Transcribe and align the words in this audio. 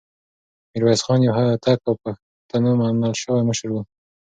ميرويس 0.71 1.01
خان 1.05 1.19
يو 1.25 1.33
هوتک 1.37 1.79
او 1.87 1.93
د 2.01 2.01
پښتنو 2.03 2.69
منل 2.79 3.13
شوی 3.21 3.41
مشر 3.49 3.69
و. 3.71 3.75